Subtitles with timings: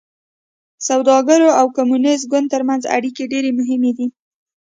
[0.87, 4.07] سوداګرو او کمونېست ګوند ترمنځ اړیکې ډېرې مهمې دي.